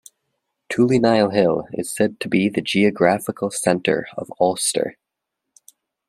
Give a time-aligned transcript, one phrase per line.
[0.73, 4.97] Tullyneil hill is said to be the geographical centre of Ulster.